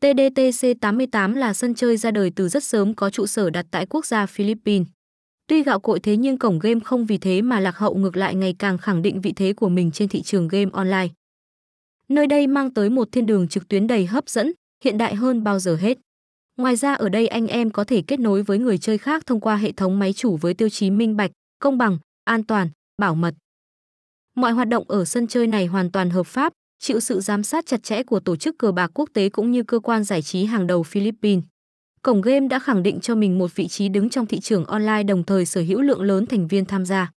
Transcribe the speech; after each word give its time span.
TDTC88 0.00 1.34
là 1.34 1.52
sân 1.52 1.74
chơi 1.74 1.96
ra 1.96 2.10
đời 2.10 2.32
từ 2.36 2.48
rất 2.48 2.64
sớm 2.64 2.94
có 2.94 3.10
trụ 3.10 3.26
sở 3.26 3.50
đặt 3.50 3.66
tại 3.70 3.86
quốc 3.86 4.06
gia 4.06 4.26
Philippines. 4.26 4.88
Tuy 5.46 5.62
gạo 5.62 5.80
cội 5.80 6.00
thế 6.00 6.16
nhưng 6.16 6.38
cổng 6.38 6.58
game 6.58 6.80
không 6.80 7.06
vì 7.06 7.18
thế 7.18 7.42
mà 7.42 7.60
lạc 7.60 7.76
hậu 7.76 7.94
ngược 7.94 8.16
lại 8.16 8.34
ngày 8.34 8.54
càng 8.58 8.78
khẳng 8.78 9.02
định 9.02 9.20
vị 9.20 9.32
thế 9.32 9.52
của 9.52 9.68
mình 9.68 9.90
trên 9.90 10.08
thị 10.08 10.22
trường 10.22 10.48
game 10.48 10.70
online. 10.72 11.08
Nơi 12.08 12.26
đây 12.26 12.46
mang 12.46 12.74
tới 12.74 12.90
một 12.90 13.08
thiên 13.12 13.26
đường 13.26 13.48
trực 13.48 13.68
tuyến 13.68 13.86
đầy 13.86 14.06
hấp 14.06 14.28
dẫn, 14.28 14.52
hiện 14.84 14.98
đại 14.98 15.14
hơn 15.14 15.44
bao 15.44 15.58
giờ 15.58 15.76
hết. 15.76 15.98
Ngoài 16.56 16.76
ra 16.76 16.94
ở 16.94 17.08
đây 17.08 17.28
anh 17.28 17.46
em 17.46 17.70
có 17.70 17.84
thể 17.84 18.02
kết 18.06 18.20
nối 18.20 18.42
với 18.42 18.58
người 18.58 18.78
chơi 18.78 18.98
khác 18.98 19.26
thông 19.26 19.40
qua 19.40 19.56
hệ 19.56 19.72
thống 19.72 19.98
máy 19.98 20.12
chủ 20.12 20.36
với 20.36 20.54
tiêu 20.54 20.68
chí 20.68 20.90
minh 20.90 21.16
bạch, 21.16 21.30
công 21.58 21.78
bằng, 21.78 21.98
an 22.24 22.44
toàn, 22.44 22.68
bảo 22.98 23.14
mật. 23.14 23.34
Mọi 24.36 24.52
hoạt 24.52 24.68
động 24.68 24.84
ở 24.88 25.04
sân 25.04 25.26
chơi 25.26 25.46
này 25.46 25.66
hoàn 25.66 25.92
toàn 25.92 26.10
hợp 26.10 26.26
pháp, 26.26 26.52
chịu 26.78 27.00
sự 27.00 27.20
giám 27.20 27.42
sát 27.42 27.66
chặt 27.66 27.82
chẽ 27.82 28.02
của 28.02 28.20
tổ 28.20 28.36
chức 28.36 28.58
cờ 28.58 28.72
bạc 28.72 28.90
quốc 28.94 29.08
tế 29.14 29.28
cũng 29.28 29.50
như 29.50 29.62
cơ 29.62 29.78
quan 29.78 30.04
giải 30.04 30.22
trí 30.22 30.44
hàng 30.44 30.66
đầu 30.66 30.82
Philippines. 30.82 31.44
Cổng 32.02 32.20
game 32.20 32.48
đã 32.48 32.58
khẳng 32.58 32.82
định 32.82 33.00
cho 33.00 33.14
mình 33.14 33.38
một 33.38 33.54
vị 33.54 33.68
trí 33.68 33.88
đứng 33.88 34.08
trong 34.08 34.26
thị 34.26 34.40
trường 34.40 34.64
online 34.64 35.02
đồng 35.02 35.24
thời 35.24 35.46
sở 35.46 35.60
hữu 35.60 35.80
lượng 35.80 36.02
lớn 36.02 36.26
thành 36.26 36.48
viên 36.48 36.64
tham 36.64 36.84
gia. 36.84 37.12